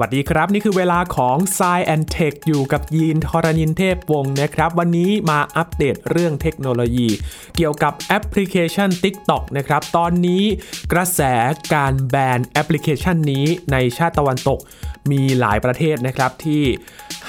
[0.00, 7.08] สวัสดีครับ นี่คือเวลาของ s ซแอนเทคอยู่กับยีนทรณินเทพวงศ์นะครับ วันนี้มาอัปเดตเรื่องเทคโนโลยี
[7.56, 10.42] เกี่ยวกับแอปพลิเคชัน TikTok นะครับ ตอนนี้
[10.92, 11.20] กระแส
[11.74, 14.58] การแบนแอปพลิเคชันนี้ในชาติตะวันตก
[15.10, 16.62] มีหลายประเทศนะครับที่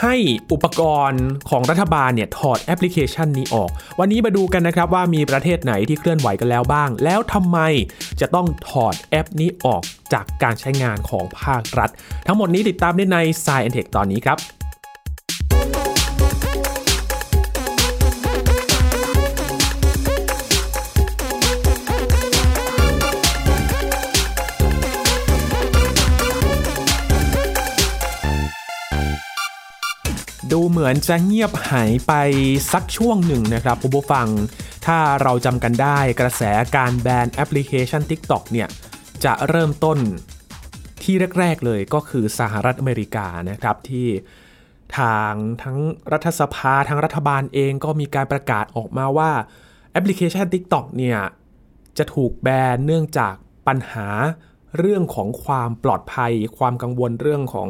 [0.01, 0.15] ให้
[0.51, 7.57] อุปกรณ์ของรัฐบาลเนี่ยถอดแอปพลิเคชันนี้ออก วันนี้มาดูกันนะครับว่ามีประเทศไหนที่เคลื่อนไหวกันแล้วบ้าง แล้วทำไม
[8.21, 11.89] จะต้องถอดแอปนี้ออก จากการใช้งานของภาครัฐ
[12.27, 14.39] ทั้งหมดนี้ติดตามได้ใน s ายแอนเทคตอนนี้ครับ
[30.53, 32.13] ดูเหมือนจะเงียบหายไป
[32.71, 34.27] สักช่วงหนึ่งนะครับคุณผู้ฟัง
[34.85, 36.41] ถ้าเราจำกันได้กระแส
[36.75, 38.67] การแบนแอปพลิเคชัน TikTok เนี่ย
[39.25, 39.97] จะเริ่มต้น
[41.03, 44.07] ที่แรก ๆ เลยก็คือสหรัฐอเมริกานะครับที่
[44.97, 45.77] ทางทั้ง
[46.11, 49.31] รัฐสภาทั้งรัฐบาลเองก็มีการประกาศออกมาว่า
[49.91, 51.19] แอปพลิเคชัน TikTok เนี่ย
[51.97, 53.33] จะถูกแบนเนื่องจาก
[53.67, 54.07] ปัญหา
[54.77, 57.69] เรื่องของความปลอดภัย ความกังวลเรื่องของ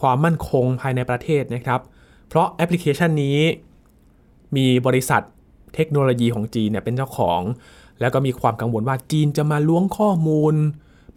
[0.00, 1.80] ความมั่นคงภายในประเทศนะครับ
[2.28, 3.38] เพราะแอปพลิเคชันนี้
[4.56, 5.22] มีบริษัท
[5.74, 7.40] เทคโนโลยีของจีนเนี่ยเป็นเจ้าของ
[8.00, 10.54] แล้วก็มีความกังวลว่าจีนจะมาล้วงข้อมูล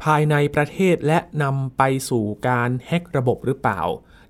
[0.04, 3.82] ภายในประเทศและนำไปสู่การแฮกระบบหรือเปล่า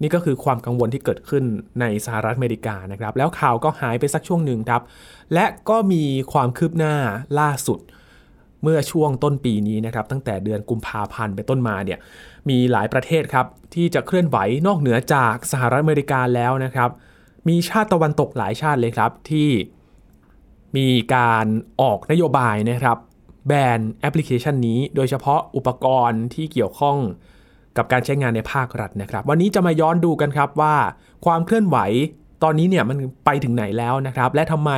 [0.01, 1.43] นี่ก็คือความกังวลที่เกิดขึ้น
[1.81, 4.81] ในสหรัฐอเมริกานะครับ แล้วข่าวก็หายไปสักช่วงหนึ่งครับ
[5.33, 6.95] และก็มีความคืบหน้า
[7.39, 7.79] ล่าสุด
[8.63, 11.99] เมื่อช่วงต้นปีนี้นะครับตั้งแต่เดือนกุมภาพันธ์เป็นต้นมาเนี่ย
[12.49, 16.89] มีหลายประเทศครับที่จะเคลื่อนไหวนอกเหนือจากสหรัฐอเมริกาแล้วนะครับ
[17.47, 19.49] มีชาติตะวันตกหลายชาติเลยครับที่
[20.77, 21.45] มีการ
[21.81, 22.97] ออกนโยบายนะครับ
[23.47, 26.97] แบนแอปพลิเคชันนี้ โดยเฉพาะอุปกรณ์ที่เกี่ยวข้อง
[27.77, 30.75] กับการใช้งานในภาครัฐนะครับ วันนี้จะมาย้อนดูกันครับว่า
[31.25, 31.77] ความเคลื่อนไหว
[32.43, 34.71] ตอนนี้เนี่ยมันไปถึงไหนแล้วนะครับ และทำไม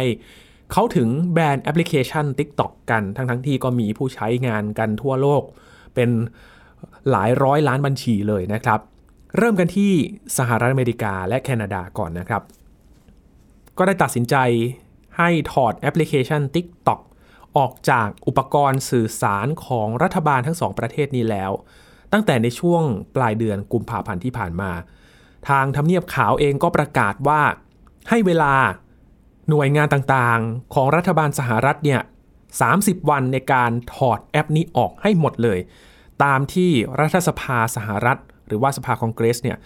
[0.72, 5.44] เขาถึงแบนแอปพลิเคชัน TikTok กันทั้งทั้งที่ก็มีผู้ใช้งานกันทั่วโลก
[5.96, 6.09] เป็น
[7.12, 8.80] หลายร้อยล้านบัญชีเลยนะครับ
[9.38, 9.92] เริ่มกันที่
[10.38, 12.42] สหรัฐอเมริกาและแคนาดาก่อนนะครับ
[13.78, 14.36] ก็ได้ตัดสินใจ
[15.18, 17.00] ให้ถอดแอปพลิเคชัน TikTok
[17.57, 21.51] ออกจากอุปกรณ์สื่อสารของรัฐบาลทั้งสองประเทศนี้แล้ว
[22.12, 22.84] ตั้งแต่ในช่วง
[23.16, 24.72] ปลายเดือนกุมภาพันธ์ที่ผ่านมา
[25.50, 27.41] ทางทำเนียบขาวเองก็ประกาศว่า
[28.09, 28.53] ให้เวลา
[29.50, 32.02] หน่วยงานต่างๆ ของรัฐบาลสหรัฐเนี่ย
[32.53, 35.59] 30 วันในการถอดแอปนี้ออกให้หมดเลย
[36.23, 39.57] ตามที่รัฐสภาสหรัฐ หรือว่าสภาคองเกรสเนี่ย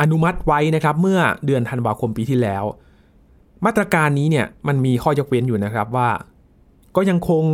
[0.00, 2.64] อนุมัติไว้นะครับเมื่อเดือนธันวาคมปีที่แล้ว
[3.64, 6.10] มาตรการนี้เนี่ยมันมีข้อยกเว้นอยู่นะครับว่า
[6.96, 7.44] ก็ยังคง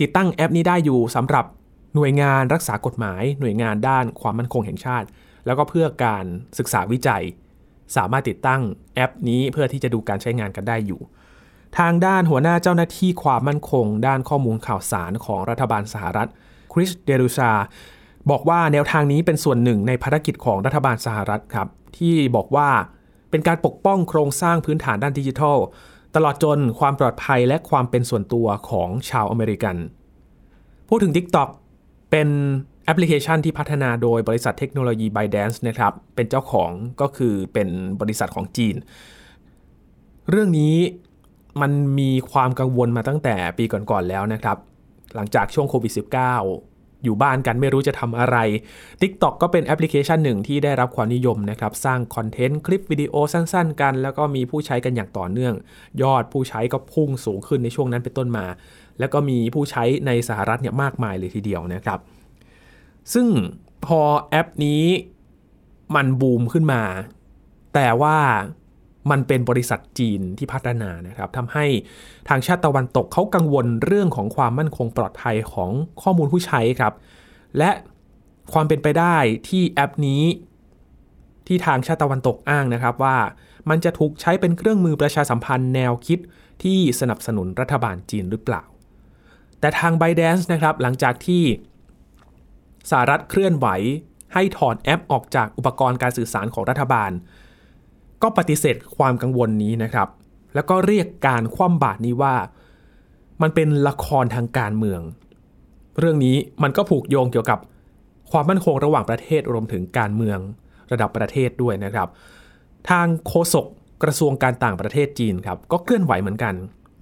[0.00, 1.44] ติดตั้งแอปนี้ได้อยู่สำหรับ
[1.94, 5.06] หน่วยงานรักษากฎหมาย หน่วยงานด้านความมั่นคงแห่งชาติ
[5.46, 6.24] แล้วก็เพื่อการ
[6.58, 7.22] ศึกษาวิจัย
[7.96, 8.62] สามารถติดตั้ง
[8.94, 11.00] แอปนี้เพื่อที่จะดูการใช้งานกันได้อยู่
[11.78, 16.28] ทางด้านหัวหน้าเจ้าหน้าที่ความมั่นคง ด้านข้อมูลข่าวสารของรัฐบาลสหรัฐ
[16.72, 17.52] คริสเดรูซา
[18.30, 21.68] บอกว่าแนวทางนี้เป็นส่วนหนึ่งในภารกิจของรัฐบาลสหรัฐครับ
[21.98, 22.68] ที่บอกว่า
[23.30, 25.58] เป็นการปกป้องโครงสร้างพื้นฐานด้านดิจิทัล
[26.14, 29.76] ตลอดจนความปลอดภัยและความเป็นส่วนตัวของชาวอเมริกัน
[30.88, 31.48] พูดถึง TikTok
[32.10, 32.28] เป็น
[32.84, 37.68] แอปพลิเคชันที่พัฒนาโดยบริษัทเทคโนโลยี ByteDance นะครับ เป็นเจ้าของก็คือเป็น
[38.00, 38.76] บริษัทของจีน
[40.30, 40.74] เรื่องนี้
[41.60, 44.56] มันมีความกังวลมาตั้งแต่ปีก่อนๆแล้วนะครับ
[45.14, 46.67] หลังจากช่วงโควิด -19
[47.04, 48.36] อยู่บ้านกันไม่รู้จะทำอะไร
[49.00, 55.54] TikTok ก็เป็นแอปพลิเคชันหนึ่งที่ได้รับความนิยมนะครับ สร้างคอนเทนต์คลิปวิดีโอสั้นๆ กัน แล้วก็มีผู้ใช้กันอย่างต่อเนื่อง
[56.02, 58.46] ยอดผู้ใช้ก็พุ่งสูงขึ้นในช่วงนั้นเป็นต้นมา
[58.98, 61.98] แล้วก็มีผู้ใช้ในสหรัฐเนี่ยมากมายเลยทีเดียวนะครับ
[63.12, 63.26] ซึ่ง
[63.86, 64.00] พอ
[64.30, 64.84] แอปนี้
[65.94, 66.82] มันบูมขึ้นมา
[67.74, 68.16] แต่ว่า
[69.10, 71.66] มันเป็นบริษัทจีนที่พัฒนานะครับทำให้
[72.28, 75.70] ทางชาติตะวันตกเขากังวลเรื่องของความมั่นคงปลอดภัยของ
[76.02, 76.94] ข้อมูลผู้ใช้ครับ
[77.58, 77.70] และ
[78.52, 79.16] ความเป็นไปได้
[79.48, 80.22] ที่แอปนี้
[81.46, 83.16] ที่ทางชาติตะวันตกอ้างนะครับว่า
[83.70, 86.18] มันจะถูกใช้เป็นเครื่องมือประชาสัมพันธ์แนวคิด
[86.62, 88.62] ที่สนับสนุนรัฐบาลจีนหรือเปล่า
[89.60, 91.42] แต่ทาง b y d a n c e นะครับหลังจากที่
[92.90, 93.66] สหรัฐเคลื่อนไหว
[94.34, 97.10] ให้ถอดแอปออกจากอุปกรณ์การสื่อสารของรัฐบาล
[98.22, 100.08] ก็ปฏิเสธความกังวลนี้นะครับ
[100.54, 102.34] แล้วก็เรียกการคว่ำบาตรนี้ว่า
[103.42, 105.00] มันเป็นละครทางการเมือง
[105.98, 107.58] เรื่องนี้มันก็ผูกโยงเกี่ยวกับ
[108.30, 110.38] ความมั่นคงระหว่างประเทศรวมถึงการเมือง
[110.92, 112.08] ระดับประเทศด้วยนะครับ
[112.90, 113.66] ทางโฆษก
[114.02, 116.54] กระทรวงการต่างประเทศจีนครับ ก็เคลื่อนไหวเหมือนกัน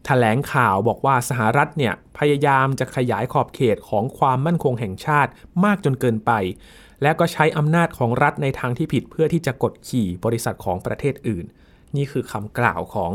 [0.06, 5.30] แถลงข่าวบอกว่าสหรัฐเนี่ยพยายามจะขยายขอบเขตของความมั่นคงแห่งชาติ
[5.64, 6.32] มากจนเกินไป
[7.02, 11.44] และก็ใช้อำนาจของรัฐในทางที่ผิดเพื่อที่จะกดขี่บริษัทของประเทศอื่น
[11.96, 13.12] นี่คือคำกล่าวของ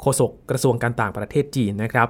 [0.00, 2.08] โฆษกกระทรวงการต่างประเทศจีนนะครับ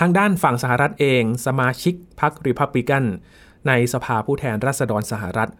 [0.00, 3.04] ทางด้านฝั่งสหรัฐเอง สมาชิกพรรคริพับลิกัน
[3.68, 5.50] ในสภาผู้แทนราษฎรสหรัฐ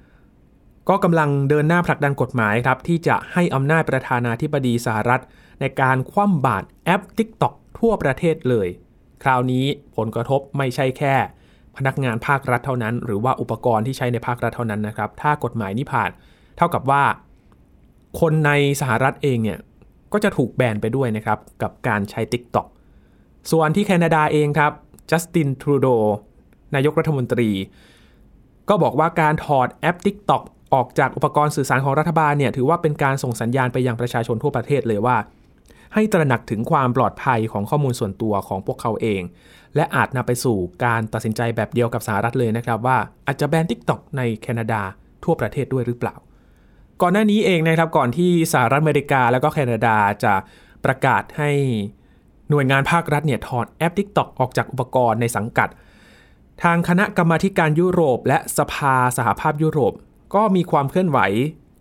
[0.88, 5.22] ก็กำลังเดินหน้าผลักดันกฎหมายครับ ที่จะให้อำนาจประธานาธิบดีสหรัฐ
[5.60, 8.68] ในการคว่ำบาตรแอป TikTok ทั่วประเทศเลย
[9.22, 9.66] คราวนี้
[9.96, 11.14] ผลกระทบไม่ใช่แค่
[11.76, 16.10] พนักงานภาครัฐเท่านั้น หรือว่าอุปกรณ์ที่ใช้ในภาครัฐเท่านั้นนะครับ ถ้ากฎหมายนี้ผ่าน
[16.56, 17.02] เท่ากับว่า
[18.20, 19.58] คนในสหรัฐเองเนี่ย
[20.12, 22.66] ก็จะถูกแบนไปด้วยนะครับ กับการใช้ TikTok
[23.50, 24.72] ส่วนที่แคนาดาเองครับ
[25.10, 25.86] จัสตินทรูโด
[26.74, 27.50] นายกรัฐมนตรี
[28.68, 30.42] ก็บอกว่าการถอดแอป TikTok
[30.74, 35.16] ออกจากอุปกรณ์สื่อสารของรัฐบาลเนี่ยถือว่าเป็นการส่งสัญญาณไปยังประชาชนทั่วประเทศเลยว่า
[35.94, 39.22] ให้ตระหนักถึงความปลอดภัยของข้อมูลส่วนตัวของพวกเขาเอง
[39.76, 44.80] และอาจนำไปสู่การตัดสินใจแบบเดียวกับสหรัฐเลยนะครับว่าอาจจะแบน TikTok ในแคนาดา
[45.24, 46.14] ทั่วประเทศด้วยหรือเปล่า
[47.02, 50.34] ก่อนหน้านี้เองนะครับก่อนที่สหรัฐอเมริกาแล้วก็แคนาดาจะ
[50.84, 51.50] ประกาศให้
[52.50, 55.68] หน่วยงานภาครัฐเนี่ยถอดแอป TikTok ออกจากอุปกรณ์ในสังกัด
[56.62, 59.92] ทางคณะกรรมาการยุโรป และสภาสหภาพยุโรป
[60.34, 61.18] ก็มีความเคลื่อนไหว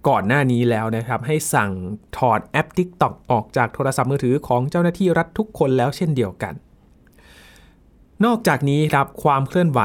[0.07, 1.71] ก่อนหน้านี้แล้วนะครับ ให้สั่ง
[2.17, 6.53] ถอดแอป TikTok ออกจากโทรศัพท์มือถือของเจ้าหน้าที่รัฐทุกคนแล้วเช่นเดียวกัน
[8.25, 9.81] นอกจากนี้ครับความเคลื่อนไหว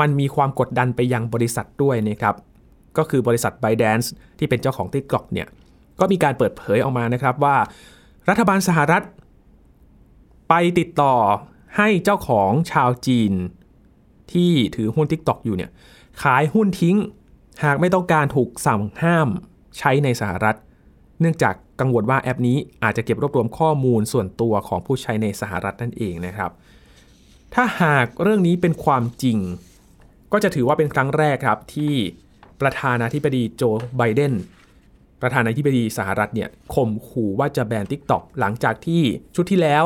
[0.00, 2.34] มันมีความกดดันไปยังบริษัทด้วยนะครับ
[2.96, 4.08] ก็คือบริษัท b y d a n c e
[4.38, 5.48] ที่เป็นเจ้าของ TikTok เนี่ย
[6.00, 7.56] ก็มีการเปิดเผยออกมานะครับว่า
[8.28, 9.02] รัฐบาลสหรัฐ
[10.48, 11.14] ไปติดต่อ
[11.76, 13.32] ให้เจ้าของชาวจีน
[14.32, 15.70] ที่ถือหุ้น TikTok อยู่เนี่ย
[16.22, 16.96] ขายหุ้นทิ้ง
[17.64, 19.28] หากไม่ต้องการถูกสั่งห้าม
[19.78, 20.56] ใช้ในสหรัฐ
[21.20, 26.50] เนื่องจากกังวลว่าแอปนี้อาจจะเก็บรวบรวมข้อมูลส่วนตัวของผู้ใช้ในสหรัฐนั่นเองนะครับ
[27.54, 29.38] ถ้าหากเรื่องนี้เป็นความจริง
[30.32, 31.94] ก็จะถือว่าเป็นครั้งแรกครับที่
[32.60, 33.62] ประธานาธิบดีโจ
[33.96, 34.34] ไบเดน
[35.22, 39.02] ประธานาธิบดีสหรัฐเนี่ยข่มขู่ว่าจะแบน TikTok หลังจากที่
[39.34, 39.84] ชุดที่แล้ว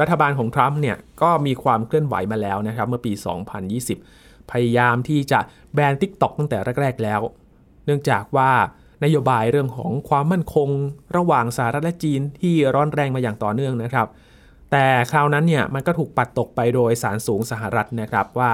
[0.00, 3.12] รัฐบาลของทรัมป์เนี่ยก็มีความเคลื่อนไหวมาแล้วนะครับเมื่อปี
[3.82, 5.40] 2020 พยายามที่จะ
[5.74, 7.20] แบน TikTok ตั้งแต่แรก ๆ แล้ว
[7.84, 8.50] เนื่องจากว่า
[9.04, 10.68] นโยบายเรื่องของความมั่นคง
[11.16, 14.06] ระหว่างสหรัฐและจีนที่ร้อนแรงมาอย่างต่อเนื่องนะครับ
[14.70, 18.52] แต่คราวนั้นเนี่ยมันก็ถูกปัดตกไปโดยสารสูงสหรัฐนะครับว่า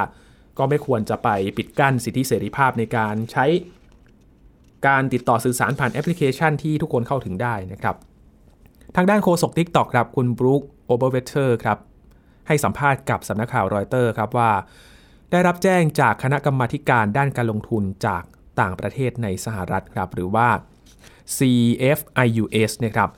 [0.58, 3.46] ก็ไม่ควรจะไปปิดกั้นสิทธิเสรีภาพในการใช้
[4.86, 7.96] การติดต่อสื่อสารผ่านแอปพลิเคชันที่ทุกคนเข้าถึงได้นะครับ
[8.96, 11.78] ทางด้านโฆษก TikTok ครับคุณ Brooke Oberwetter ครับ
[12.46, 14.50] ให้สัมภาษณ์กับสำนักข่าวรอยเตอร์ครับว่า
[15.30, 18.22] ได้รับแจ้งจากคณะกรรมการด้านการลงทุนจาก
[18.60, 20.48] ต่างประเทศในสหรัฐครับหรือว่า
[21.36, 23.10] CFIUS นะครับ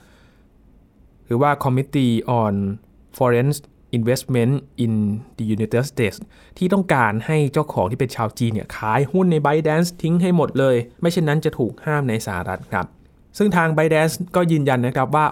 [1.25, 2.55] หรือว่า Committee on
[3.17, 3.49] Foreign
[3.97, 4.53] Investment
[4.83, 4.93] in
[5.37, 6.17] the United States
[6.57, 12.85] ที่ต้องการให้เจ้าของที่เป็นชาวจีนเนี่ยขายหุ้นใน ByteDance ทิ้งให้หมดเลย ไม่เช่นนั้นจะถูกห้ามในสหรัฐครับ
[13.37, 15.25] ซึ่งทาง ByteDance ก็ยืนยันนะครับว่า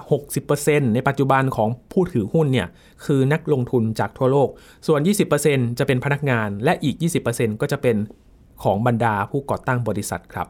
[0.44, 2.68] 60%ในปัจจุบันของผู้ถือหุ้นเนี่ย
[3.06, 4.50] คือนักลงทุนจากทั่วโลก
[4.88, 5.00] ส่วน
[5.40, 6.96] 20%จะเป็นพนักงาน และอีก
[7.30, 7.96] 20%ก็จะเป็น
[8.64, 10.48] ของบรรดาผู้ก่อตั้งบริษัทครับ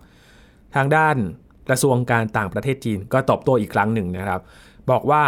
[0.76, 1.16] ทางด้าน
[1.70, 4.42] กระทรวงการต่างประเทศจีนก็ตอบโต้อีกครั้งหนึ่งนะครับ
[4.92, 5.24] บอกว่า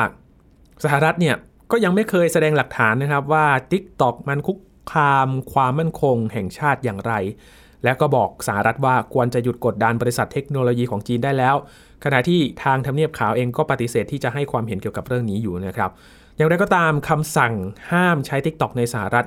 [0.84, 1.36] สหรัฐเนี่ย
[1.72, 4.58] ก็ยังไม่เคยแสดงหลักฐานนะครับว่า TikTok มันคุก
[4.92, 7.14] คามความมั่นคงแห่งชาติอย่างไร
[7.84, 11.56] และก็บอกสหรัฐว่าควรจะหยุดกดดันบริษัทเทคโนโลยีของจีนได้แล้ว
[12.04, 15.92] ขณะที่ทางทำเนียบขาวเองก็ปฏิเสธที่จะให้ความเห็นเกี่ยวกับเรื่องนี้อยู่นะครับ
[16.36, 17.54] อย่างไรก็ตามคำสั่ง
[17.92, 19.26] ห้ามใช้ TikTok ในสหรัฐ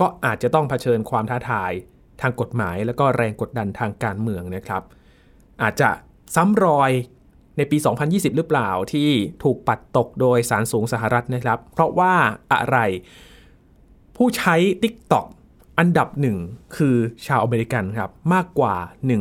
[0.00, 1.72] ก็อาจจะต้องเผชิญความท้าทาย
[2.20, 4.82] ทางกฎหมาย และก็แรงกดดันทางการเมืองนะครับ
[5.62, 5.90] อาจจะ
[6.34, 6.90] ซ้ำรอย
[7.62, 9.10] ในปี 2020 หรือเปล่าที่
[9.44, 12.14] ถูกปัดตกโดยสารสูงสหรัฐนะครับ เพราะว่า
[12.52, 12.78] อะไร
[14.16, 15.26] ผู้ใช้ TikTok
[15.78, 16.36] อันดับหนึ่ง
[16.76, 18.74] คือชาวอเมริกันครับ มากกว่า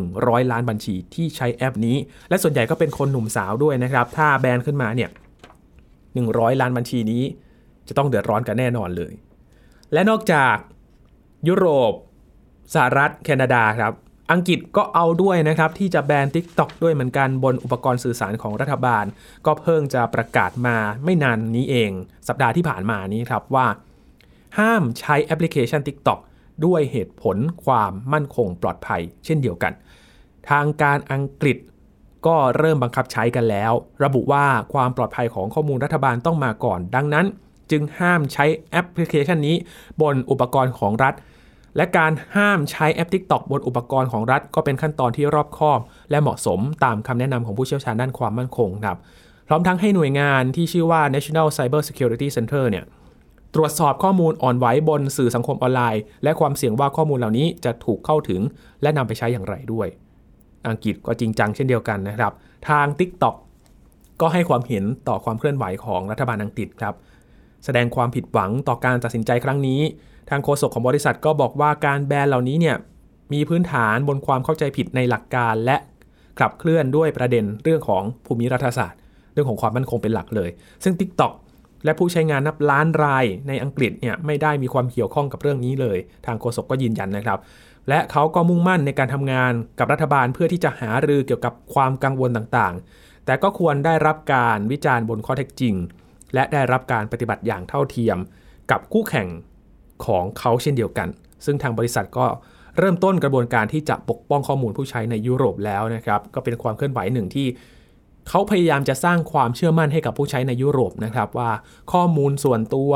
[0.04, 1.98] 100 ล้านบัญชีที่ใช้แอปนี้
[2.30, 5.10] และส่วนใหญ่ก็เป็นคนหนุ่มสาวด้วยนะครับ ถ้าแบนขึ้นมาเนี่ย
[5.86, 7.24] 100 ล้านบัญชีนี้
[7.88, 9.14] จะต้องเดือดร้อนกันแน่นอนเลย
[9.94, 10.56] และนอกจาก
[11.48, 11.94] ยุโรป
[12.74, 13.94] สหรัฐแคนาดาครับ
[14.32, 19.06] อังกฤษก็เอาด้วยนะครับ ที่จะแบน TikTok ด้วยเหมือนกันบนอุปกรณ์สื่อสารของรัฐบาล
[19.46, 21.92] ก็เพิ่งจะประกาศมาไม่นานนี้เอง
[22.28, 23.68] สัปดาห์ที่ผ่านมานี้ครับว่า
[24.58, 26.20] ห้ามใช้แอปพลิเคชัน TikTok
[26.66, 29.74] ด้วยเหตุผลความมั่นคงปลอดภัย เช่นเดียวกัน
[30.50, 31.58] ทางการอังกฤษ
[32.28, 33.72] ก็เริ่มบังคับใช้กันแล้ว
[34.04, 37.26] ระบุว่าความปลอดภัยของข้อมูลรัฐบาลต้องมาก่อน ดังนั้น
[37.72, 39.56] จึงห้ามใช้แอปพลิเคชันนี้
[40.02, 41.14] บนอุปกรณ์ของรัฐ
[41.78, 45.80] และการห้ามใช้แอป TikTok บนอุปกรณ์ของรัฐ ก็เป็นขั้นตอนที่รอบคอบ
[46.12, 48.98] และเหมาะสมตามคำแนะนำของผู้เชี่ยวชาญด้านความมั่นคงครับ
[49.48, 52.86] พร้อมทั้งให้หน่วยงานที่ชื่อว่า National Cyber Security Center เนี่ย
[53.56, 58.42] ตรวจสอบข้อมูลอ่อนไหวบนสื่อสังคมออนไลน์ และความเสี่ยงว่าข้อมูลเหล่านี้จะถูกเข้าถึง
[58.82, 59.88] และนำไปใช้อย่างไรด้วย
[60.68, 62.32] อังกฤษก็จริงจังเช่นเดียวกันนะครับ
[62.70, 63.36] ทาง TikTok
[64.22, 66.94] ก็ให้ความเห็นต่อความเคลื่อนไหวของรัฐบาลอังกฤษครับ
[67.66, 69.82] แสดงความผิดหวังต่อการตัดสินใจครั้งนี้
[70.32, 72.76] ทางโฆษกของบริษัทก็บอกว่าการแบนเหล่านี้เนี่ย
[73.34, 75.78] มีพื้นฐานบนความเข้าใจผิดในหลักการและ
[76.40, 79.00] ขับเคลื่อนด้วยประเด็นเรื่องของภูมิรัฐศาสตร์
[79.34, 80.50] เรื่องของความมั่นคงเป็นหลักเลย
[80.84, 81.34] ซึ่ง TikTok
[81.86, 87.40] และผู้ใช้งานนับล้านรายในอังกฤษเนี่ยไม่ได้มีความเกี่ยวข้องกับเรื่องนี้เลย ทางโฆษกก็ยืนยันนะครับ
[87.90, 95.76] และเขาก็มุ่งมั่นในการทำงานกับรัฐบาลเพื่อที่จะหารือเกี่ยวกับความกังวลต่างๆ แต่ก็ควรได้รับการวิจารณ์บนข้อเท็จจริง
[96.34, 98.18] และได้รับการปฏิบัติอย่างเท่าเทียม
[98.72, 99.28] กับคู่แข่ง
[100.06, 101.08] ของเขาเช่นเดียวกัน
[101.46, 102.26] ซึ่งทางบริษัทก็
[102.78, 107.48] เริ่มต้นกระบวนการที่จะปกป้องข้อมูลผู้ใช้ในยุโรปแล้วนะครับ ก็เป็นความเคลื่อนไหวหนึ่งที่
[108.30, 111.52] เขาพยายามจะสร้างความเชื่อมั่นให้กับผู้ใช้ในยุโรปนะครับว่า
[111.94, 112.92] ข้อมูลส่วนตัว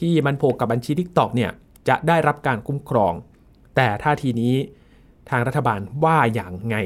[0.00, 1.50] ที่มันโผกกับบัญชี TikTok เนี่ย
[1.88, 3.12] จะได้รับการคุ้มครอง
[3.76, 4.54] แต่ท่าทีนี้
[5.30, 6.76] ทางรัฐบาลว่าอย่างไง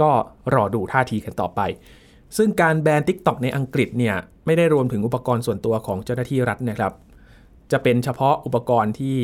[0.00, 0.10] ก็
[0.54, 1.60] รอดูท่าทีกันต่อไป
[2.36, 4.16] ซึ่งการแบน TikTok ในอังกฤษเนี่ย
[4.46, 6.92] ไม่ได้รวมถึงอุปกรณ์ส่วนตัวของเจ้าหน้าที่รัฐนะครับ
[7.72, 9.18] จะเป็นเฉพาะอุปกรณ์ที่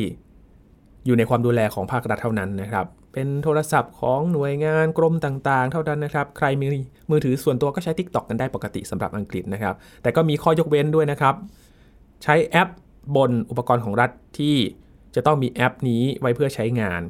[1.05, 6.67] อยู่ในความดูแลของภาครัฐเท่านั้นนะครับ เป็นโทรศัพท์ของหน่วยงานกรมต่างๆ เท่านั้นนะครับ ใครมี
[7.11, 11.35] มือถือส่วนตัวก็ใช้ TikTok กันได้ปกติสำหรับอังกฤษนะครับ แต่ก็มีข้อยกเว้นด้วยนะครับ
[12.23, 12.69] ใช้แอป
[13.15, 14.55] บนอุปกรณ์ของรัฐที่
[15.15, 17.01] จะต้องมีแอปนี้ไว้เพื่อใช้งาน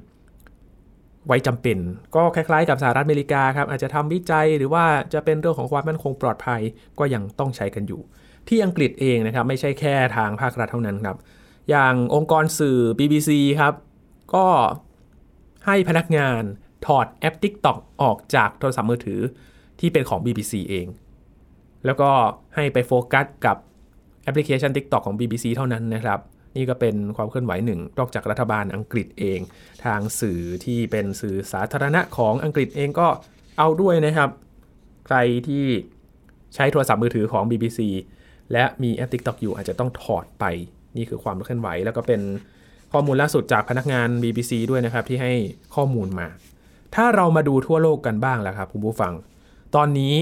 [1.28, 1.78] ไว้จำเป็น
[2.16, 6.62] ก็คล้ายๆ กับสหรัฐอเมริกาครับ อาจจะทำวิจัยหรือว่าจะเป็นเรื่องของความมั่นคงปลอดภัย
[7.00, 8.02] ก็ยังต้องใช้กันอยู่
[8.50, 11.18] ที่อังกฤษเองนะครับไม่ใช่แค่ทางภาครัฐเท่านั้นครับ
[11.70, 13.74] อย่างองค์กรสื่อ BBC ครับ
[14.36, 14.46] ก็
[15.66, 16.42] ให้พนักงาน
[16.86, 19.22] ถอดแอป TikTok ออกจากโทรศัพท์มือถือ
[19.80, 20.88] ที่เป็นของ BBC เอง
[21.86, 22.10] แล้วก็
[22.56, 23.58] ให้ไปโฟกัสกับ
[24.24, 26.20] แอปพลิเคชัน TikTok ของ BBC เท่านั้นนะครับ
[26.56, 29.40] นี่ก็เป็นความเคลื่อนไหวหนึ่งนอกจากรัฐบาลอังกฤษเอง
[29.86, 33.08] ทางสื่อที่เป็นสื่อสาธารณะของอังกฤษเองก็
[33.58, 34.30] เอาด้วยนะครับ
[35.08, 35.66] ใครที่
[36.56, 37.80] ใช้โทรศัพท์มือถือของ BBC
[38.52, 40.46] และมีแอป TikTok อยู่อาจจะต้องถอดไป
[40.98, 42.22] นี่คือความเคลื่อนไหว แล้วก็เป็น
[42.94, 45.34] ข้อมูลล่าสุดจากพนักงาน BBC ด้วยนะครับ ที่ให้
[45.76, 46.28] ข้อมูลมา
[46.96, 49.14] ถ้าเรามาดูทั่วโลกกันบ้างแล้วครับคุณผู้ฟัง
[49.76, 50.16] ตอนนี้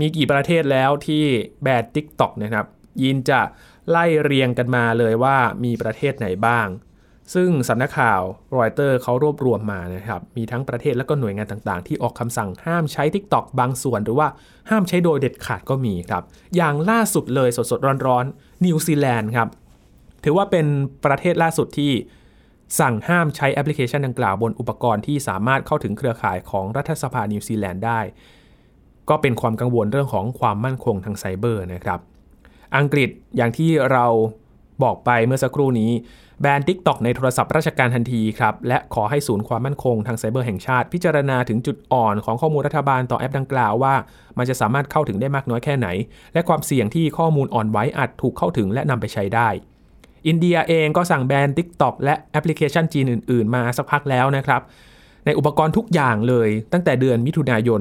[0.00, 1.24] มีกี่ประเทศแล้วที่
[1.62, 2.66] แบด TikTok นะครับ
[3.02, 3.40] ยินจะ
[3.90, 6.66] ไล่เรียงกันมาเลยว่ามีประเทศไหนบ้าง
[7.34, 8.22] ซึ่งสำนักข่าว
[8.56, 14.28] รอยเตอร์เขารวบรวมมานะครับ มีทั้งประเทศและก็หน่วยงานต่างๆ ที่ออกคำสั่งห้ามใช้ TikTok บางส่วน หรือว่า
[14.70, 16.22] ห้ามใช้โดยเด็ดขาดก็มีครับ
[16.56, 19.48] อย่างล่าสุดเลยสดๆ ร้อนๆนิวซีแลนด์ครับ
[20.24, 20.66] ถือว่าเป็น
[21.04, 21.92] ประเทศล่าสุดที่
[22.80, 28.00] สั่งห้ามใช้แอปพลิเคชันดังกล่าวบนอุปกรณ์ที่สามารถเข้าถึงเครือข่ายของรัฐสภานิวซีแลนด์ได้
[29.08, 32.00] ก็เป็นความกังวลเรื่องของความมั่นคงทางไซเบอร์นะครับ
[32.76, 34.06] อังกฤษอย่างที่เรา
[34.82, 35.90] บอกไปเมื่อสักครู่นี้
[36.42, 43.94] แบน TikTok ในโทรศัพท์ราชการทันทีครับ และขอให้ศูนย์ความมั่นคงทางไซเบอร์แห่งชาติ พิจารณาถึงจุดอ่อนของข้อมูลรัฐบาลต่อแอปดังกล่าวว่า
[44.38, 45.88] มันจะสามารถเข้าถึงได้มากน้อยแค่ไหน
[46.34, 49.48] และความเสี่ยงที่ข้อมูลอ่อนไหวอาจถูกเข้าถึงและนำไปใช้ได้
[50.26, 54.62] อินเดียเองก็สั่งแบน TikTok และแอปพลิเคชันจีนอื่น ๆ มาสักพักแล้วนะครับ
[55.26, 57.80] ในอุปกรณ์ทุกอย่างเลยตั้งแต่เดือนมิถุนายน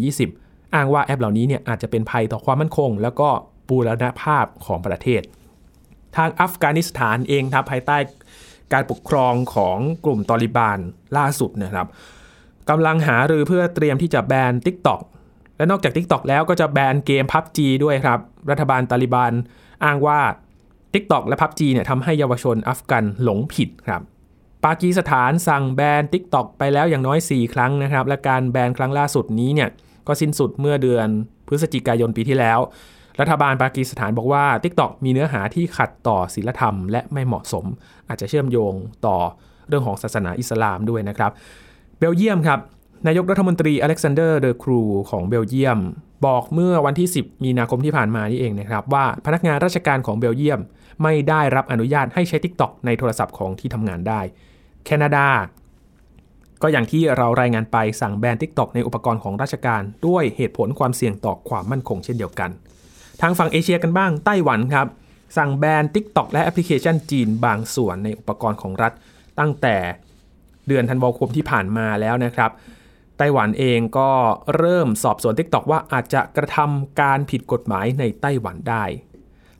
[0.00, 3.28] 2020 อ้างว่าแอปเหล่านี้เนี่ยอาจจะเป็นภัยต่อความมั่นคง แล้วก็
[3.68, 5.22] บูรณภาพของประเทศ
[6.16, 7.96] ทางอัฟกานิสถานเองครับภายใต้
[8.72, 10.78] การปกครองของกลุ่มตอริบาน
[11.16, 11.86] ล่าสุดนะครับ
[12.70, 15.00] กำลังหารือเพื่อเตรียมที่จะแบน TikTok
[15.56, 19.32] และนอกจาก TikTok แล้วก็จะแบนเกม PUBG ด้วยครับ รัฐบาลตาลิบัน
[19.84, 20.20] อ้างว่า
[20.94, 24.02] TikTok และ PUBG เนี่ยทำให้เยาวชนอัฟกันหลงผิดครับ
[24.64, 29.68] ปากีสถานสั่งแบน TikTok ไปแล้วอย่างน้อย 4 ครั้งนะครับ และการแบนครั้งล่าสุดนี้เนี่ย
[30.06, 31.08] ก็สิ้นสุดเมื่อเดือน
[31.48, 32.58] พฤศจิกายนปีที่แล้ว
[33.20, 37.64] รัฐบาลปากีสถานบอกว่า TikTok มีเนื้อหาที่ขัดต่อศีลธรรมและไม่เหมาะสม
[38.08, 38.74] อาจจะเชื่อมโยง
[39.06, 39.16] ต่อ
[39.68, 41.30] เรื่องของศาสนาอิสลามด้วยนะครับ
[41.98, 42.58] เบลเยียมครับ
[43.06, 45.78] นายกรัฐมนตรีอเล็กซานเดอร์เดอครูของเบลเยียม
[46.26, 50.60] บอกเมื่อวันที่ 10 มีนาคมที่ผ่านมานี่เองนะครับ ว่าพนักงานราชการของเบลเยียม
[51.02, 54.20] ไม่ได้รับอนุญาตให้ใช้ TikTok ในโทรศัพท์ของที่ทำงานได้
[54.84, 55.26] แคนาดา
[56.62, 62.50] ก็อย่างที่เรารายงานไปสั่งแบน TikTok ในอุปกรณ์ของราชการ ด้วยเหตุผลความเสี่ยงต่อความมั่นคงเช่นเดียวกัน
[63.20, 64.86] ทางฝั่งเอเชียกันบ้างไต้หวันครับ
[65.36, 68.92] สั่งแบน TikTok และแอปพลิเคชันจีนบางส่วนในอุปกรณ์ของรัฐ
[69.38, 69.76] ตั้งแต่
[70.68, 72.50] เดือนธันวาคมที่ผ่านมาแล้วนะครับ
[73.18, 74.10] ไต้หวันเองก็
[74.56, 78.84] เริ่มสอบสวน TikTok ว่าอาจจะกระทำการผิดกฎหมายในไต้หวันได้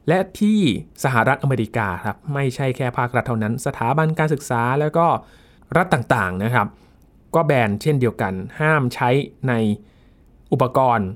[0.08, 0.60] และที่
[1.04, 5.06] สหรัฐอเมริกาครับไม่ใช่แค่ภาครัฐเท่านั้น สถาบันการศึกษาแล้วก็
[5.76, 6.66] รัฐต่างๆนะครับ
[7.34, 9.10] ก็แบนเช่นเดียวกัน ห้ามใช้
[9.48, 9.52] ใน
[10.52, 11.08] อุปกรณ์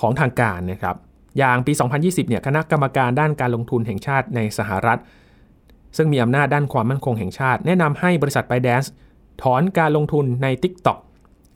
[0.00, 0.96] ของทางการนะครับ
[1.38, 5.00] อย่างปี 2020 เนี่ย คณะกรรมการด้านการลงทุนแห่งชาติในสหรัฐ
[5.96, 8.88] ซึ่งมีอำนาจด้านความมั่นคงแห่งชาติ แนะนำให้บริษัท b บ d a n c e
[9.42, 10.98] ถอนการลงทุนใน TikTok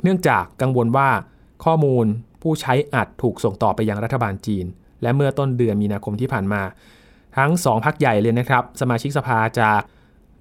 [0.02, 1.08] เนื่องจากกังวลว่า
[1.64, 2.06] ข้อมูล
[2.42, 4.66] ผู้ใช้อาจถูกส่งต่อไปยังรัฐบาลจีน
[5.02, 6.62] และเมื่อต้นเดือนมีนาคมที่ผ่านมา
[7.36, 9.80] ทั้งสองพรรคใหญ่เลยนะครับ สมาชิกสภาจาก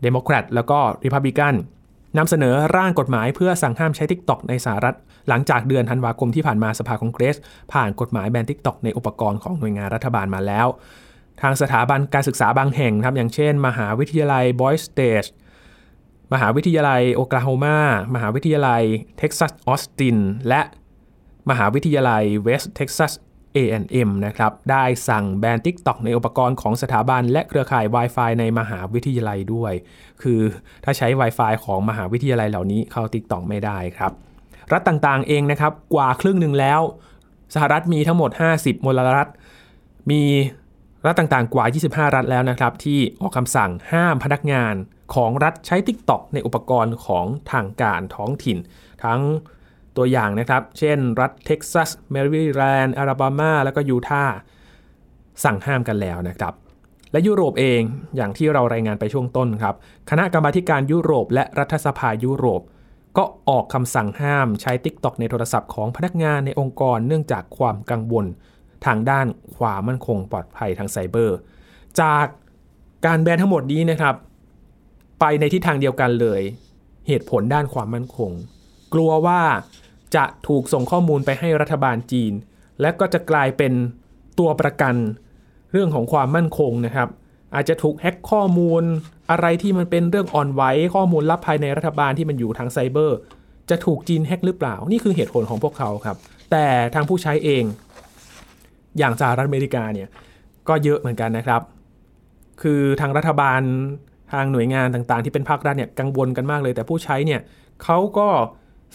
[0.01, 1.53] เดโมแครตแล้วก็ริพับลิกัน
[2.17, 4.95] นำเสนอร่างกฎหมายเพื่อสั่งห้ามใช้ TikTok ในสหรัฐ
[5.29, 7.37] หลังจากเดือนธันวาคมที่ผ่านมาสภาคองเกรส
[7.73, 10.67] ผ่านกฎหมายแบน TikTok ในอุปกรณ์ของหน่วยงานรัฐบาลมาแล้ว
[11.41, 15.25] ทางสถาบันการศึกษาบางแห่งครับอย่างเช่น มหาวิทยาลัยบอยซีสเตต
[16.33, 17.77] มหาวิทยาลัยโอกลาโฮมา
[18.15, 18.83] มหาวิทยาลัย
[19.17, 20.17] เท็กซัสออสติน
[20.49, 20.61] และ
[21.49, 23.11] มหาวิทยาลัยเวสต์เท็กซัส
[23.57, 29.73] A&M นะครับ ได้สั่งแบน TikTok ในอุปกรณ์ของสถาบัน และเครือข่าย Wi-Fi ในมหาวิทยาลัยด้วย
[30.21, 30.41] คือ
[30.83, 34.11] ถ้าใช้ Wi-Fi ของมหาวิทยาลัยเหล่านี้เข้า TikTok ไม่ได้ครับ
[34.71, 36.81] รัฐต่างๆเองนะครับ กว่าครึ่งหนึ่งแล้ว
[37.53, 39.29] สหรัฐมีทั้งหมด 50 มลรัฐ
[40.11, 40.23] มี
[41.05, 44.75] รัฐต่างๆ กว่า 25 รัฐแล้วนะครับ ที่ออกคำสั่งห้ามพนักงาน
[45.15, 48.57] ของรัฐใช้ TikTok ในอุปกรณ์ของทางการท้องถิ่น
[49.03, 49.21] ทั้ง
[49.97, 54.35] ตัวอย่างนะครับ เช่น รัฐเท็กซัสแมริแลนด์อาราบามา แล้วก็ยูทาห์
[55.43, 56.53] สั่งห้ามกันแล้วนะครับ
[57.11, 57.81] และยุโรปเอง
[58.15, 59.75] อย่างที่เรารายงานไปช่วงต้นครับ
[60.09, 62.61] คณะกรรมาการยุโรป และรัฐสภายุโรป
[63.17, 68.25] ก็ออกคำสั่งห้ามใช้ TikTok ในโทรศัพท์ของพนักงานในองค์กรเนื่องจากความกังวล
[68.85, 71.37] ทางด้านความมั่นคงปลอดภัยทางไซเบอร์
[72.01, 72.25] จาก
[73.05, 74.15] การแบนทั้งหมดนี้นะครับ
[75.19, 76.41] ไปในทิศทางเดียวกันเลย
[77.07, 78.31] เหตุผลด้านความมั่นคง
[78.93, 79.41] กลัวว่า
[80.15, 82.33] จะถูกส่งข้อมูลไปให้รัฐบาลจีน
[82.81, 83.73] และก็จะกลายเป็น
[84.39, 84.95] ตัวประกัน
[85.71, 87.09] เรื่องของความมั่นคงนะครับ
[87.55, 88.83] อาจจะถูกแฮ็กข้อมูล
[89.31, 90.63] อะไรที่มันเป็นเรื่องอ่อนไหว
[90.95, 93.17] ข้อมูลลับภายในรัฐบาลที่มันอยู่ทางไซเบอร์
[93.69, 96.17] จะถูกจีนแฮ็กหรือเปล่า นี่คือเหตุผลของพวกเขาครับ
[96.51, 97.63] แต่ทางผู้ใช้เอง
[98.97, 100.07] อย่างสหรัฐอเมริกาเนี่ย
[100.67, 101.61] ก็เยอะเหมือนกันนะครับ
[102.61, 103.61] คือทางรัฐบาล
[104.33, 107.41] ทางหน่วยงานต่างๆ ที่เป็นภาครัฐเนี่ยกังวลกันมากเลย แต่ผู้ใช้เนี่ย
[107.83, 108.27] เขาก็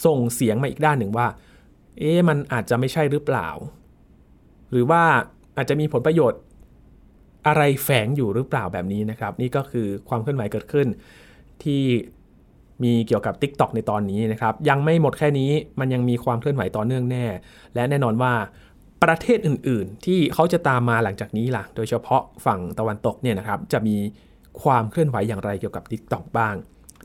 [0.05, 1.26] ส่งเสียงมาอีกด้านหนึ่งว่า
[1.99, 3.49] เอ๊ะมันอาจจะไม่ใช่หรือเปล่า
[4.70, 5.03] หรือว่า
[5.57, 6.40] อาจจะมีผลประโยชน์
[7.46, 10.87] อะไรแฝงอยู่หรือเปล่าแบบนี้นะครับ นี่ก็คือความเคลื่อนไหวเกิดขึ้น
[11.62, 11.83] ที่
[12.83, 17.27] มีเกี่ยวกับ TikTok ในตอนนี้นะครับ ยังไม่หมดแค่นี้มันยังมีความเคลื่อนไหวต่อเนื่องแน่
[17.75, 18.33] และแน่นอนว่า
[19.05, 23.96] ประเทศอื่น ๆ ที่เขาจะตามมาหลังจากนี้ล่ะ โดยเฉพาะฝั่งตะวันตกเนี่ยนะครับ จะมี
[24.62, 26.55] ความเคลื่อนไหวอย่างไรเกี่ยวกับ TikTok บ้าง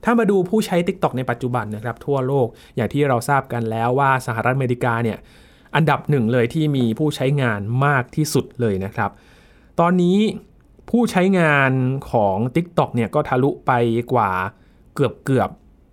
[0.04, 5.18] ถ้ามาดูผู้ใช้ TikTok ในปัจจุบันนะครับทั่วโลกอย่างที่เราทราบกันแล้วว่าสหรัฐอเมริกาเนี่ย
[5.76, 9.12] อันดับหนึ่งเลยที่มีผู้ใช้งานมากที่สุดเลยนะครับ
[9.80, 10.18] ตอนนี้
[10.90, 11.72] ผู้ใช้งาน
[12.12, 13.72] ของ TikTok เนี่ยก็ทะลุไป
[14.14, 14.32] กว่า
[14.96, 15.50] เกือบเกือบ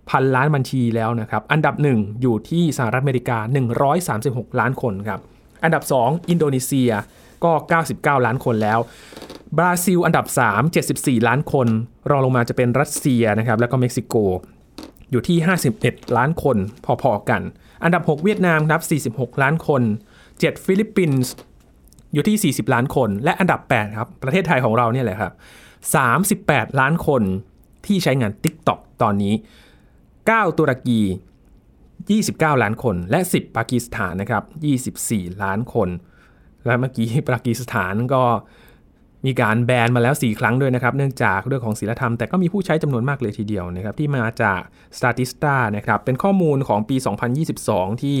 [0.09, 3.37] พันล้านบัญชีแล้วนะครับ อันดับหนึ่งอยู่ที่สหรัฐอเมริกา
[3.97, 5.19] 136 ล้านคนครับ
[5.63, 6.91] อันดับ 2 อินโดนีเซีย
[7.43, 7.51] ก็
[7.89, 8.79] 99 ล้านคนแล้ว
[9.57, 10.85] บราซิลอันดับ 3
[11.15, 11.67] 74 ล้านคน
[12.09, 14.15] รองลงมาจะเป็นรัสเซียนะครับแล้วก็เม็กซิโก
[15.11, 15.37] อยู่ที่
[15.77, 16.57] 51 ล้านคน
[17.01, 17.41] พอๆกัน
[17.83, 18.77] อันดับ 6 เวียดนามครั
[19.15, 19.81] บ 46 ล้านคน
[20.23, 21.31] 7 ฟิลิปปินส์
[22.13, 25.33] อยู่ที่ 40 ล้านคน และอันดับ 8 ครับ ประเทศไทยของเราเนี่ยแหละครับ
[26.05, 27.21] 38 ล้านคน
[27.85, 29.33] ที่ใช้งาน TikTok ตอนนี้
[29.95, 31.01] 9 ตุรกี
[31.81, 34.43] 29 ล้านคน และ 10 ปากีสถานนะครับ
[34.93, 35.89] 24 ล้านคน
[36.65, 38.23] และเมื่อกี้ปากีสถานก็
[39.25, 44.59] มีการแบนมาแล้ว 4 ครั้งด้วยนะครับ เนื่องจากเรื่องของศีลธรรม แต่ก็มีผู้ใช้จำนวนมากเลยทีเดียวนะครับ ที่มาจาก
[44.97, 46.95] Statista นะครับ เป็นข้อมูลของปี
[47.49, 48.17] 2022 ที่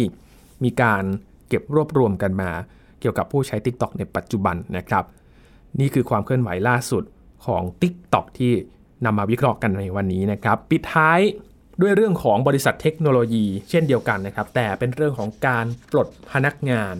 [0.63, 1.03] มีการ
[1.47, 2.51] เก็บรวบรวมกันมา
[2.99, 5.03] เกี่ยวกับผู้ใช้ TikTok ในปัจจุบันนะครับ
[5.79, 7.03] นี่คือความเคลื่อนไหวล่าสุด
[7.45, 8.53] ของ TikTok ที่
[9.05, 11.19] นำมาวิเคราะห์กันในวันนี้นะครับ ปิดท้าย
[11.81, 16.95] ด้วยเรื่องของบริษัทเทคโนโลยี เช่นเดียวกันนะครับ แต่เป็นเรื่องของการปลดพนักงาน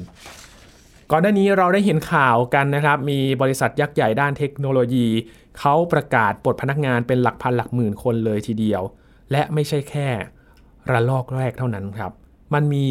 [1.13, 5.07] ก่อนหน้านี้เราได้เห็นข่าวกันนะครับ มีบริษัทยักษ์ใหญ่ด้านเทคโนโลยี
[5.59, 8.81] เขาประกาศปลดพนักงานเป็นหลักพันหลักหมื่นคนเลยทีเดียว
[9.31, 10.09] และไม่ใช่แค่
[10.91, 12.11] ระลอกแรกเท่านั้นครับ
[12.53, 12.85] มันมี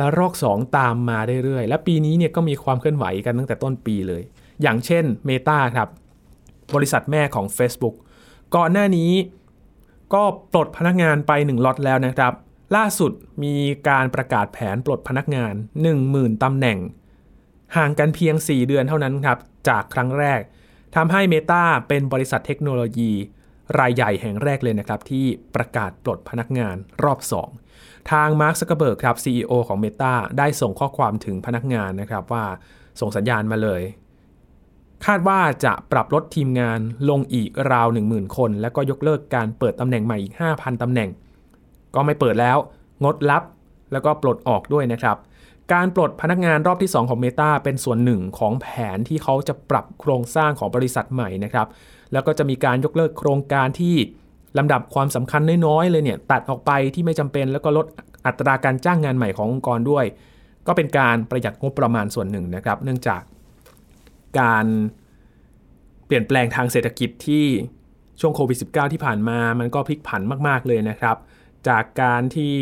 [0.00, 4.22] ระลอก 2 ตามมาเรื่อยๆ และปีนี้เนี่ยก็มีความเคลื่อนไหวกันตั้งแต่ต้นปีเลย
[4.62, 5.88] อย่างเช่น Meta ครับ
[6.74, 7.94] บริษัทแม่ของ Facebook
[8.56, 9.10] ก่อนหน้านี้
[10.14, 12.32] ก็ปลดพนักงานไป1ล็อตแล้วนะครับ
[12.76, 13.54] ล่าสุดมี
[13.88, 15.54] การประกาศแผนปลดพนักงาน
[15.98, 16.78] 10,000ตำแหน่ง
[17.76, 20.40] ห่างกันเพียง 4 เดือนเท่านั้นครับ จากครั้งแรก
[20.96, 23.12] ทำให้ Meta เป็นบริษัทเทคโนโลยี
[23.78, 27.18] รายใหญ่แห่งแรกเลยนะครับ ที่ประกาศปลดพนักงานรอบ
[27.64, 32.44] 2 ทางมาร์คซักเบิร์กครับ CEO ของ Meta ได้ส่งข้อความถึงพนักงานนะครับว่า
[33.00, 33.82] ส่งสัญญาณมาเลย
[35.06, 41.08] คาดว่าจะปรับลดทีมงานลงอีกราว 10,000 คน แล้วก็ยกเลิกการเปิดตำแหน่งใหม่อีก 5,000ตำแหน่ง
[41.94, 42.58] ก็ไม่เปิดแล้ว
[43.04, 43.42] งดรับ
[43.92, 45.16] แล้วก็ปลดออกด้วยนะครับ
[45.72, 51.66] การปลดพนักงานรอบที่ 2 ของ Meta เป็นส่วนหนึ่งของแผนที่เขาจะปรับโครงสร้างของบริษัทใหม่นะครับ
[52.12, 53.94] แล้วก็จะมีการยกเลิกโครงการที่
[54.58, 57.86] ลำดับความสำคัญน้อยๆเลยเนี่ยตัดออกไปที่ไม่จำเป็น แล้วก็ลด
[58.26, 60.04] อัตราการจ้างงานใหม่ขององค์กรด้วย
[60.66, 63.22] ก็เป็นการประหยัดงบประมาณส่วนหนึ่งนะครับ เนื่องจาก
[64.40, 64.66] การ
[66.06, 67.44] เปลี่ยนแปลงทางเศรษฐกิจที่
[68.20, 71.16] ช่วงโควิด -19 ที่ผ่านมา มันก็พลิกผันมาก ๆ เลยนะครับ
[71.68, 72.56] จากการที่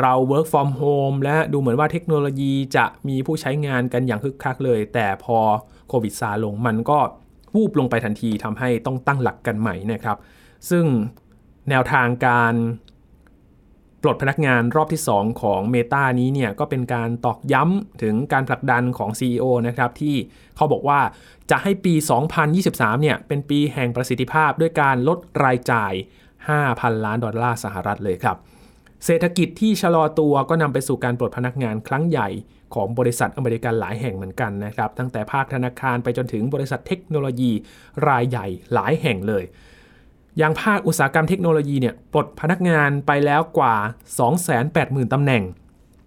[0.00, 5.38] เรา work from home และดูเหมือนว่าเทคโนโลยีจะมีผู้ใช้งานกันอย่างคึกคักเลย แต่พอ
[5.88, 6.98] โควิดซาลงมันก็
[7.54, 10.16] วูบลงไปทันทีทำให้ต้องตั้งหลักกันใหม่นะครับ
[10.70, 10.84] ซึ่ง
[11.70, 12.54] แนวทางการ
[14.02, 20.16] ปลดพนักงานรอบที่ 2 ของ Meta นี้เนี่ยก็เป็นการตอกย้ำถึงการผลักดันของ CEO นะครับที่
[20.56, 21.00] เขาบอกว่า
[21.50, 21.94] จะให้ปี
[22.48, 25.92] 2023 เนี่ยเป็นปีแห่งประสิทธิภาพด้วยการลดรายจ่าย
[26.48, 28.36] 5,000 ล้านดอลลาร์สหรัฐเลยครับ
[29.04, 32.28] เศรษฐกิจที่ชะลอตัวก็นำไปสู่การปลดพนักงานครั้งใหญ่
[32.74, 37.50] ของบริษัทอเมริกันหลายแห่งเหมือนกันนะครับ ตั้งแต่ภาคธนาคารไปจนถึงบริษัทเทคโนโลยี
[38.08, 39.44] รายใหญ่หลายแห่งเลย
[40.38, 43.74] อย่างภาคอุตสาหกรรมเทคโนโลยีเนี่ยปลดพนักงานไปแล้วกว่า
[44.44, 45.42] 280,000ตำแหน่ง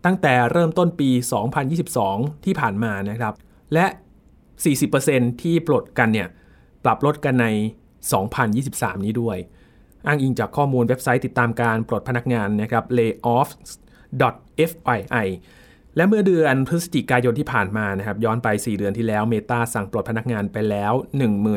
[0.06, 1.10] ตั้งแต่เริ่มต้นปี
[1.78, 3.34] 2022 ที่ผ่านมานะครับ
[3.74, 3.86] และ
[4.64, 6.28] 40%ที่ปลดกันเนี่ย
[6.84, 7.48] ปรับลดกันใน
[8.26, 9.38] 2023 นี้ด้วย
[10.08, 15.28] อ้างอิงจากข้อมูลเว็บไซต์ติดตามการปลดพนักงานนะครับ layoffs.fyi
[15.98, 20.94] และเมื่อเดือนพฤศจิกายนที่ผ่านมานะครับย้อนไป 4 เดือนที่แล้วเมตาสั่งปลดพนักงานไปแล้ว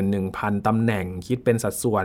[0.00, 2.04] 11,000 ตำแหน่งคิดเป็นสัดส่วน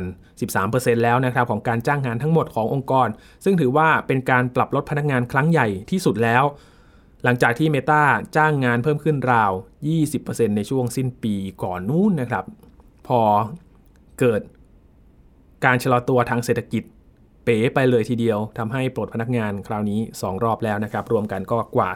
[0.51, 3.07] 13%แล้วนะครับของการจ้างงานทั้งหมดขององค์กร
[3.43, 6.43] ซึ่งถือว่าเป็นการปรับลดพนักงานครั้งใหญ่ที่สุดแล้ว
[7.23, 8.01] หลังจากที่เมตา
[8.35, 9.51] จ้างงานเพิ่มขึ้นราว
[10.03, 12.45] 20%ในช่วงสิ้นปีก่อนนู้นนะครับ
[13.07, 13.19] พอ
[14.19, 14.41] เกิด
[15.65, 16.83] การชะลอตัวทางเศรษฐกิจ
[17.43, 21.89] เป๋ไปเลยทีเดียวทำให้ปลดพนักงานคราวนี้ 2 รอบแล้วนะครับ รวมกันก็กว่า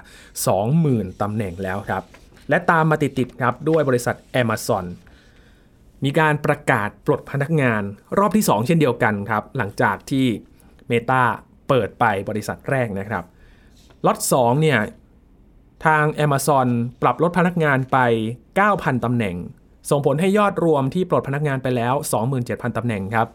[0.58, 2.04] 20,000ตำแหน่งแล้วครับ
[2.50, 4.86] และตามมาติดๆครับด้วยบริษัท Amazon
[6.04, 7.82] มีการประกาศปลดพนักงาน
[8.18, 10.26] รอบที่ 2 เช่นเดียวกันครับ หลังจากที่
[10.92, 11.24] Meta
[11.68, 13.24] เปิดไปบริษัทแรกนะครับ
[14.06, 14.80] ล็อต2เนี่ย
[15.86, 16.68] ทาง Amazon
[17.02, 17.98] ปรับลดพนักงานไป
[18.54, 19.36] 9,000ตำแหน่ง
[19.90, 21.94] ส่งผลให้ยอดรวมที่ปลดพนักงานไปแล้ว
[22.36, 23.28] 27,000ตำแหน่งครับ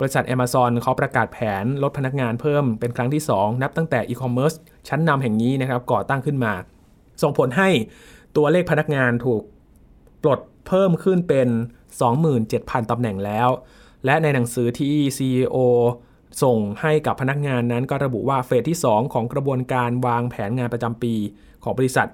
[0.00, 4.52] บริษัท Amazon เขาประกาศแผนลดพนักงานเพิ่มเป็นครั้งที่ 2 นับตั้งแต่อีคอมเมิร์ซ
[4.88, 6.52] ชั้นนำแห่งนี้นะครับก่อตั้งขึ้นมา
[7.22, 7.68] ส่งผลให้
[8.36, 9.42] ตัวเลขพนักงานถูก
[10.22, 11.48] ปลดเพิ่มขึ้นเป็น
[12.18, 13.48] 27,000ตำแหน่งแล้ว
[14.04, 15.56] และในหนังสือที่ CEO
[16.42, 21.14] ส่งให้กับพนักงานนั้นก็ระบุว่าเฟสที่ 2 ของกระบวนการวางแผนงานประจำปี
[21.64, 22.08] ของบริษัท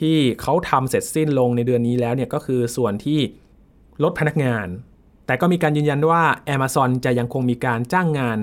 [0.00, 3.20] ที่เขาทำเสร็จสิ้นลงในเดือนนี้แล้วเนี่ยก็คือส่วนที่
[4.02, 4.66] ลดพนักงาน
[5.26, 6.22] แต่ก็มีการยืนยันว่า
[6.54, 8.38] Amazon จะยังคงมีการจ้างงาน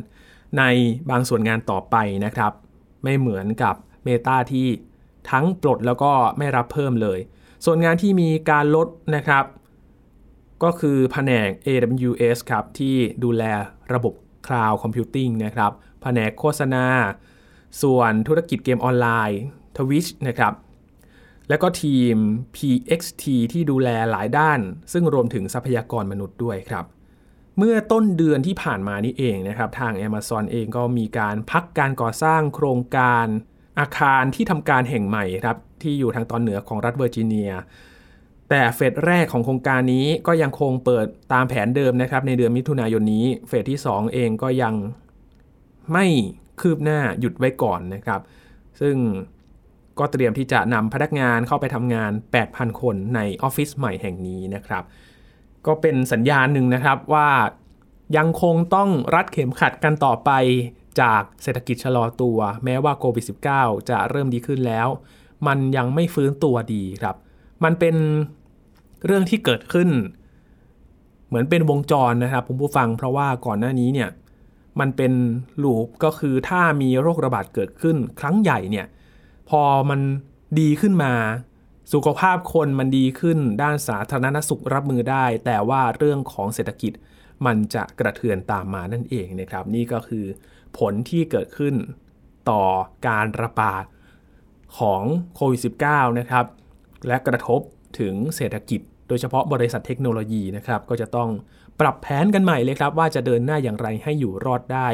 [0.58, 0.63] ใน
[1.10, 2.52] บางส่วนงานต่อไปนะครับ
[3.04, 4.67] ไม่เหมือนกับ Meta ที่
[5.32, 7.19] ทั้งปลดแล้วก็ไม่รับเพิ่มเลย
[7.65, 9.46] ส่วนงานที่มีการลดนะครับ
[10.63, 13.43] ก็คือแผนก AWS ครับที่ดูแล
[13.93, 14.13] ระบบ
[14.48, 16.86] Cloud Computing นะครับแผนกโฆษณา
[17.82, 19.39] ส่วนธุรกิจเกมออนไลน์
[19.78, 20.54] Twitch นะครับ
[21.49, 22.15] และก็ทีม
[22.56, 24.60] PXT ที่ดูแลหลายด้าน
[24.93, 26.86] ซึ่งรวมถึงทรัพยากรมนุษย์ด้วยครับ
[27.58, 33.25] เมื่อต้นเดือนที่ผ่านมานี้เองนะครับ ทาง Amazon เองก็มีการพักการก่อสร้างโครงการ
[33.79, 37.51] อาคารที่ทำการแห่งใหม่ครับ ที่อยู่ทางตอนเหนือของรัฐเวอร์จิเนีย
[38.49, 44.73] แต่เฟสแรกของโครงการนี้ก็ยังคงเปิดตามแผนเดิมนะครับ ในเดือนมิถุนายนนี้เฟสที่ 2 เองก็ยัง
[45.91, 46.06] ไม่
[46.62, 48.21] คืบหน้าหยุดไว้ก่อนนะครับ
[48.79, 48.95] ซึ่ง
[49.99, 52.12] ก็เตรียมที่จะนำพนักงานเข้าไปทำงาน
[52.45, 54.84] 8,000 คนในออฟฟิศใหม่แห่งนี้นะครับ
[55.65, 57.29] ก็เป็นสัญญาณหนึ่งนะครับว่า
[58.17, 60.32] ยังคงต้องรัดเข็มขัดกันต่อไป
[61.01, 63.25] จากเศรษฐกิจชะลอตัว แม้ว่าโควิด
[63.56, 64.88] -19 จะเริ่มดีขึ้นแล้ว
[65.47, 67.15] มันยังไม่ฟื้นตัวดีครับ
[67.63, 67.95] มันเป็น
[69.06, 69.89] เรื่องที่เกิดขึ้น
[71.27, 74.10] เหมือนเป็นวงจรนะครับผมผู้ฟังเพราะว่าก่อนหน้านี้เนี่ย
[74.79, 75.13] มันเป็น
[75.63, 78.86] ลูปก็คือถ้ามีโรคระบาดเกิดขึ้นครั้งใหญ่เนี่ย
[79.49, 80.01] พอมัน
[80.60, 81.13] ดีขึ้นมา
[81.93, 86.93] สุขภาพคนมันดีขึ้นด้านสาธารณสุขรับมือได้ แต่ว่าเรื่องของเศรษฐกิจ
[87.45, 90.25] มันจะกระเทือนตามมานั่นเองนะครับ นี่ก็คือ
[90.77, 91.75] ผลที่เกิดขึ้น
[92.49, 92.63] ต่อ
[93.08, 93.86] การระบาด
[94.77, 95.03] ของ
[95.36, 96.45] โควิด -19 นะครับ
[97.08, 97.62] และกระทบ
[97.99, 101.29] ถึงเศรษฐกิจ โดยเฉพาะบริษัทเทคโนโลยีนะครับ ก็จะต้อง
[101.79, 104.89] ปรับแผนกันใหม่เลยครับ ว่าจะเดินหน้าอย่างไรให้อยู่รอดได้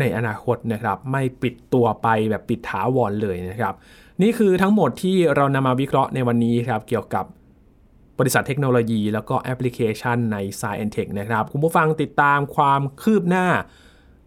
[0.00, 3.74] ในอนาคตนะครับ ไม่ปิดตัวไปแบบปิดถาวรเลยนะครับ
[4.22, 7.24] นี่คือทั้งหมดที่เรานำมาวิเคราะห์ในวันนี้ครับ เกี่ยวกับ
[8.18, 13.46] บริษัทเทคโนโลยี แล้วก็แอปพลิเคชันใน Science Tech นะครับ คุณผู้ฟังติดตามความคืบหน้า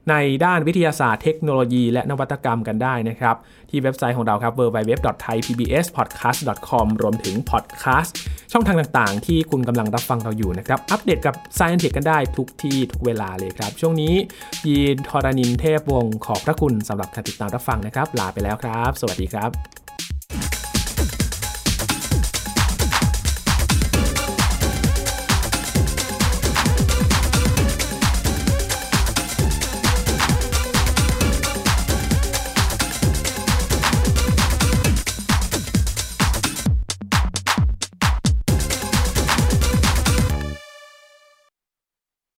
[0.10, 0.16] ใน
[0.46, 3.36] ด้านวิทยาศาสตร์เทคโนโลยี และนวัตกรรมกันได้นะครับ
[3.70, 8.16] ที่เว็บไซต์ของเราครับ www.thaipbspodcast.com รวมถึงพอดแคสต์
[8.52, 14.14] ช่องทางต่างๆ ที่คุณกำลังรับฟังเราอยู่นะครับ อัปเดตกับ Science Tech กันได้ทุกที่ทุกเวลาเลยครับ ช่วงนี้
[14.68, 19.77] ยีนทอรานินเทพวงศ์ขอบพระคุณสำหรับการติดตามรับฟังนะครับ ลาไปแล้วครับ สวัสดีครับ